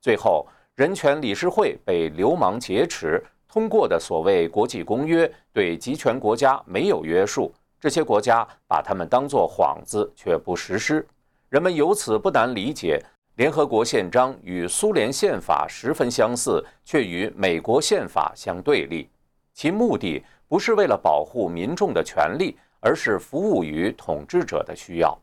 [0.00, 11.06] 最后，人权理事会被流氓劫持，通过的所谓国际公约对集权国家没有约束，这些国家把他们当作幌子，却不实施。
[11.48, 13.00] 人们由此不难理解，
[13.36, 19.08] 联合国宪章与苏联宪法十分相似，却与美国宪法相对立。
[19.54, 25.16] 其目的不是为了保护民众的权利，而是服务于统治者的需要。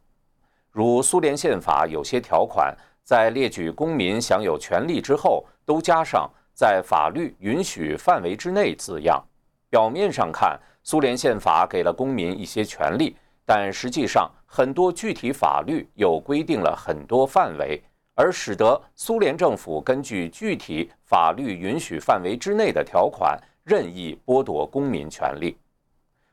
[0.72, 9.22] 如苏联宪法有些条款，在列举公民享有权利之后，都加上“在法律允许范围之内”字样。
[9.70, 13.18] 表面上看，苏联宪法给了公民一些权利。
[13.46, 17.82] 但实际上，很多具体法律又规定了很多范围，
[18.16, 25.58] 而使得苏联政府根据具体法律允许范围之内的条款，任意剥夺公民权利。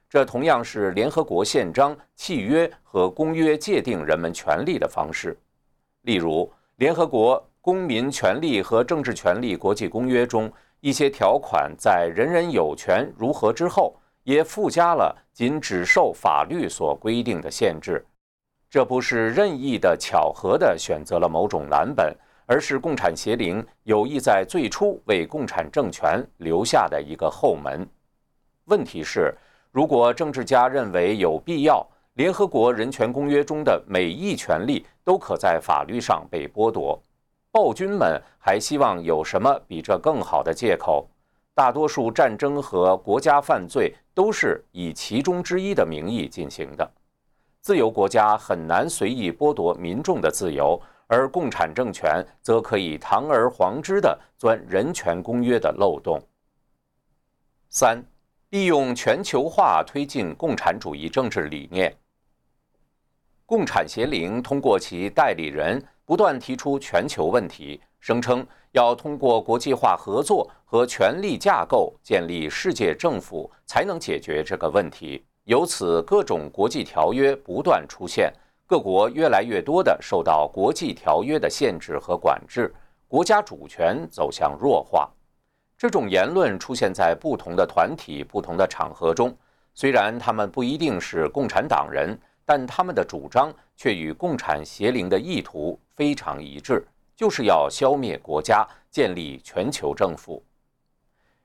[0.08, 5.38] 这同样是联合国宪章、契约和公约界定人们权利的方式。
[6.02, 10.50] 例如，联合国公民权利和政治权利国际公约中
[10.80, 18.04] 一些条款在“人人有权”如何之后，也附加了仅只受法律所规定的限制。
[18.68, 22.16] 这不是任意的、巧合的选择了某种蓝本，
[22.46, 27.88] 而是共产邪灵有意在最初为共产政权留下的一个后门。
[28.66, 29.36] 问题是，
[29.72, 37.00] 如果政治家认为有必要，联合国人权公约中的每一权利都可在法律上被剥夺。
[37.50, 41.08] 暴君们还希望有什么比这更好的借口？
[41.54, 46.90] 大多数战争和国家犯罪都是以其中之一的名义进行的。
[47.60, 56.18] 自由国家很难随意剥夺民众的自由，而共产政权则可以堂而皇之地钻人权公约的漏洞。
[57.68, 58.02] 三，
[58.48, 61.94] 利用全球化推进共产主义政治理念。
[63.50, 65.82] 共产协灵通过其代理人。
[66.04, 75.24] 不断提出全球问题，声称要通过国际化合作和权力架构建立世界政府，才能解决这个问题。
[75.44, 78.32] 由此，各种国际条约不断出现，
[78.66, 82.72] 各国越来越多地受到国际条约的限制和管制，
[83.08, 85.10] 国家主权走向弱化。
[85.76, 89.36] 这种言论出现在不同的团体、不同的场合中，
[89.74, 92.16] 虽然他们不一定是共产党人。
[92.52, 96.84] 但他们的主张却与共产邪灵的意图非常一致，
[97.14, 100.42] 就是要消灭国家，建立全球政府。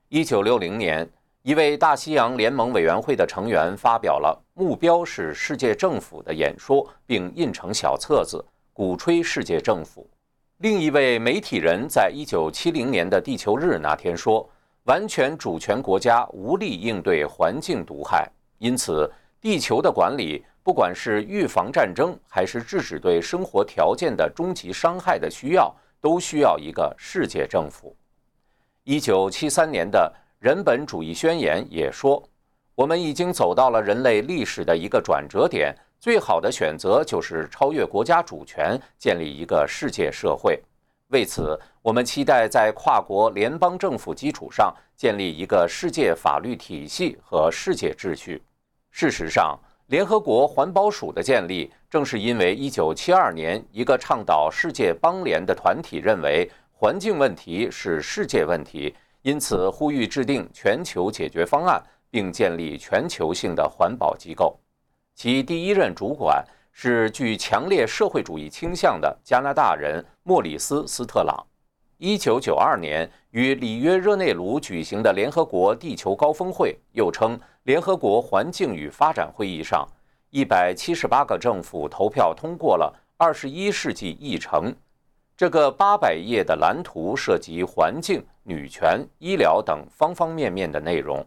[0.08, 1.08] 一九六零年，
[1.42, 10.10] 一位大西洋联盟委员会的成员发表了“目标是世界政府”的演说，并印成小册子，鼓吹世界政府。
[10.56, 14.44] 另一位媒体人在一九七零年的地球日那天说
[14.86, 18.28] ：“完全主权国家无力应对环境毒害，
[18.58, 19.08] 因此
[19.40, 27.94] 地球的管理。”不管是预防战争，还是制止对生活条件的终极伤害的需要，都需要一个世界政府。
[28.82, 32.20] 一九七三年的人本主义宣言也说
[32.74, 40.60] ：“我们已经走到了人类历史的一个转折点，最好的选择就是超越国家主权，建立一个世界社会。
[41.10, 48.42] 为此，我们期待在跨国联邦政府基础上建立一个世界法律体系和世界秩序。”
[48.90, 49.56] 事实上，
[49.88, 61.80] 联合国环保署的建立，正是因为1972年一个倡导世界邦联的团体认为环境问题是世界问题，因此呼吁制定全球解决方案，
[62.10, 64.58] 并建立全球性的环保机构。
[65.14, 71.46] 其第一任主管是具强烈社会主义倾向的加拿大人莫里斯·斯特朗。
[71.98, 77.38] 1992年于里约热内卢举行的联合国地球高峰会，又称。
[77.62, 79.88] 联合国环境与发展会议上，
[80.30, 84.74] 一百七十八个政府投票通过了二十一世纪议程。
[85.36, 91.26] 这个八百页的蓝图涉及环境、女权、医疗等方方面面的内容。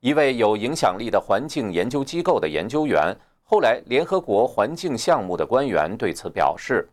[0.00, 6.88] 一位有影响力的环境研究机构的研究员，后来联合国环境项目的官员对此表示：“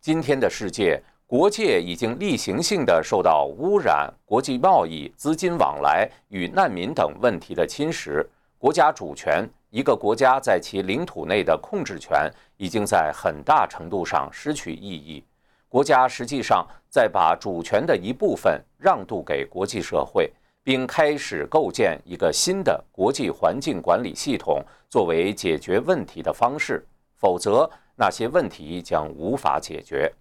[0.00, 8.24] 今天的世界。”国界已经例行性的受到污染、国际贸易、资金往来与难民等问题的侵蚀。
[8.58, 15.24] 国家主权，一个国家在其领土内的控制权，已经在很大程度上失去意义。
[15.68, 26.86] 国家实际上在把主权的一部分让渡给国际社会，并开始构建一个新的国际环境管理系统作为解决问题的方式。
[27.16, 30.12] 否则，那些问题将无法解决。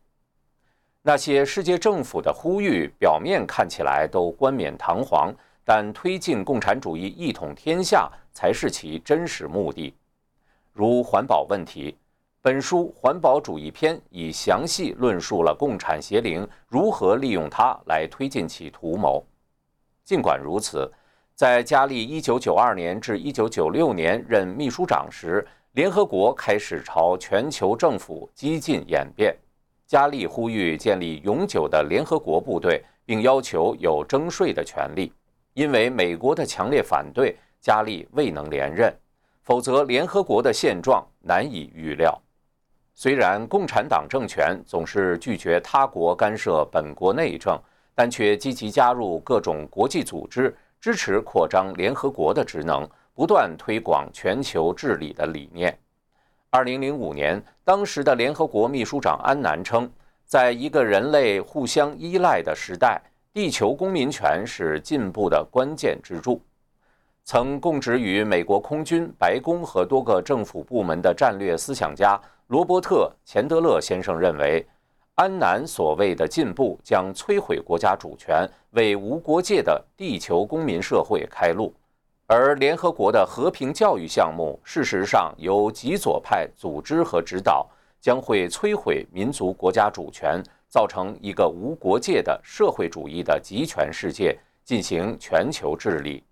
[1.07, 5.31] 那些世界政府的呼吁，表面看起来都冠冕堂皇，
[5.63, 9.93] 但推进共产主义一统天下才是其真实目的。
[10.73, 11.95] 如环保问题，
[12.41, 19.23] 本书《环保主义篇》已详细论述了共产邪灵如何利用它来推进其图谋。
[20.03, 20.91] 尽管如此，
[21.35, 29.37] 在加利1992年至1996年任秘书长时，联合国开始朝全球政府激进演变。
[29.87, 35.13] 加利呼吁建立永久的联合国部队，并要求有征税的权利。
[35.53, 38.93] 因为美国的强烈反对，加利未能连任。
[39.43, 42.19] 否则，联合国的现状难以预料。
[42.95, 47.55] 虽然共产党政权总是拒绝他国干涉本国内政，
[47.93, 55.77] 但却积极加入各种国际组织，支持扩张联合国的职能，不断推广全球治理的理念。
[56.55, 59.91] 二零零五年，当时的联合国秘书长安南称，
[60.23, 63.01] 在一个人类互相依赖的时代，
[63.33, 66.41] 地球公民权是进步的关键支柱。
[67.25, 74.65] 曾供职于美国空军、白宫和多个政府部门的战略思想家罗伯特·钱德勒先生认为，
[75.15, 81.73] 安南所谓的进步将摧毁国家主权，为无国界的地球公民社会开路。
[82.27, 87.69] 而联合国的和平教育项目，事实上由极左派组织和指导，
[88.01, 96.23] 将会摧毁民族国家主权，造成一个无国界的社会主义的集权世界，进行全球治理。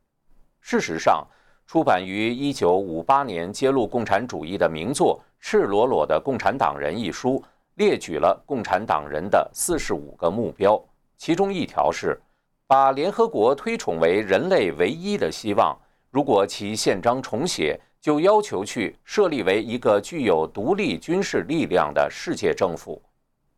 [0.61, 1.27] 事实上，
[1.67, 7.43] 出版于1958年揭露共产主义的名作《赤裸裸的共产党人》一书，
[7.75, 10.83] 列举了共产党人的四十五个目标，
[11.17, 12.19] 其中一条是
[12.65, 15.77] 把联合国推崇为人类唯一的希望。
[16.13, 23.01] 如果其宪章重写，就要求去设立为一个具有独立军事力量的世界政府。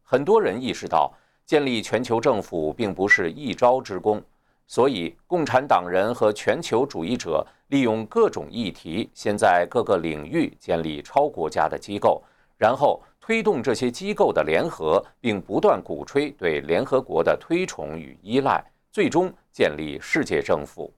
[0.01, 1.13] 很多人意识到，
[1.45, 4.23] 建立全球政府并不是一朝之功。
[4.67, 12.23] 所以，共产党人和全球主义者利用各种议题，先在各个领域建立超国家的机构，
[12.57, 20.89] 然后推动这些机构的联合，并不断鼓吹对联合国的推崇与依赖，最终建立世界政府。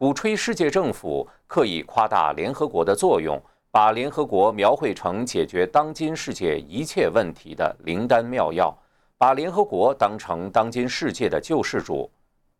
[0.00, 3.38] 鼓吹世界政府，刻意夸大联合国的作用，
[3.70, 8.74] 把联合国描绘成解决当今世界一切问题的灵丹妙药，
[9.18, 12.10] 把联合国当成当今世界的救世主。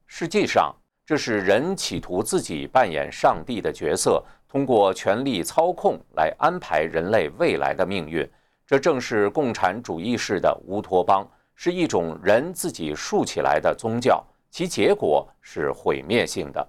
[0.07, 0.70] 实际上，
[1.07, 8.30] 这是人企图自己扮演上帝的角色，通过权力操控来安排人类未来的命运。
[8.66, 16.68] 这正是共产主义式的乌托邦，是一种人自己竖起来的宗教，其结果是毁灭性的。